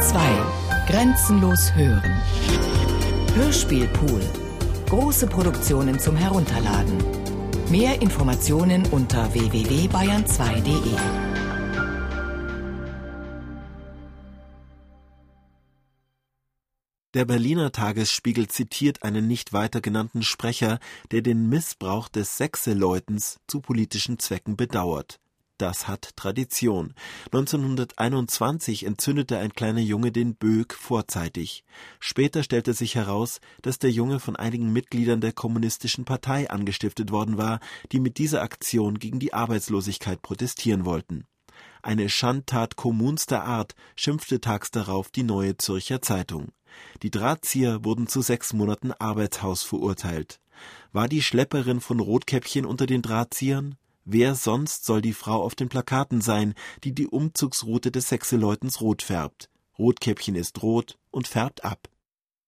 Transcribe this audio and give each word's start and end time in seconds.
2. 0.00 0.86
Grenzenlos 0.86 1.74
hören. 1.74 2.20
Hörspielpool. 3.34 4.20
Große 4.88 5.26
Produktionen 5.26 5.98
zum 5.98 6.16
Herunterladen. 6.16 6.98
Mehr 7.70 8.02
Informationen 8.02 8.86
unter 8.90 9.32
www.bayern2.de. 9.32 10.96
Der 17.14 17.24
Berliner 17.24 17.70
Tagesspiegel 17.70 18.48
zitiert 18.48 19.04
einen 19.04 19.28
nicht 19.28 19.52
weiter 19.52 19.80
genannten 19.80 20.22
Sprecher, 20.22 20.80
der 21.12 21.22
den 21.22 21.48
Missbrauch 21.48 22.08
des 22.08 22.36
Sechseleutens 22.36 23.38
zu 23.46 23.60
politischen 23.60 24.18
Zwecken 24.18 24.56
bedauert. 24.56 25.20
Das 25.58 25.86
hat 25.86 26.16
Tradition. 26.16 26.94
1921 27.26 28.84
entzündete 28.84 29.38
ein 29.38 29.52
kleiner 29.52 29.80
Junge 29.80 30.10
den 30.10 30.34
Böck 30.34 30.74
vorzeitig. 30.74 31.62
Später 32.00 32.42
stellte 32.42 32.74
sich 32.74 32.96
heraus, 32.96 33.40
dass 33.62 33.78
der 33.78 33.92
Junge 33.92 34.18
von 34.18 34.34
einigen 34.34 34.72
Mitgliedern 34.72 35.20
der 35.20 35.32
Kommunistischen 35.32 36.04
Partei 36.04 36.50
angestiftet 36.50 37.12
worden 37.12 37.38
war, 37.38 37.60
die 37.92 38.00
mit 38.00 38.18
dieser 38.18 38.42
Aktion 38.42 38.98
gegen 38.98 39.20
die 39.20 39.32
Arbeitslosigkeit 39.32 40.22
protestieren 40.22 40.84
wollten. 40.84 41.24
Eine 41.82 42.08
Schandtat 42.08 42.74
kommunster 42.74 43.44
Art, 43.44 43.76
schimpfte 43.94 44.40
tags 44.40 44.72
darauf 44.72 45.10
die 45.10 45.22
Neue 45.22 45.56
Zürcher 45.56 46.02
Zeitung. 46.02 46.48
Die 47.04 47.10
Drahtzieher 47.12 47.84
wurden 47.84 48.08
zu 48.08 48.22
sechs 48.22 48.52
Monaten 48.54 48.90
Arbeitshaus 48.90 49.62
verurteilt. 49.62 50.40
War 50.92 51.08
die 51.08 51.22
Schlepperin 51.22 51.80
von 51.80 52.00
Rotkäppchen 52.00 52.64
unter 52.64 52.86
den 52.86 53.02
Drahtziehern? 53.02 53.76
Wer 54.06 54.34
sonst 54.34 54.84
soll 54.84 55.00
die 55.00 55.14
Frau 55.14 55.42
auf 55.42 55.54
den 55.54 55.70
Plakaten 55.70 56.20
sein, 56.20 56.54
die 56.84 56.94
die 56.94 57.06
Umzugsroute 57.06 57.90
des 57.90 58.10
Sechseleutens 58.10 58.82
rot 58.82 59.02
färbt? 59.02 59.48
Rotkäppchen 59.78 60.34
ist 60.34 60.62
rot 60.62 60.98
und 61.10 61.26
färbt 61.26 61.64
ab. 61.64 61.88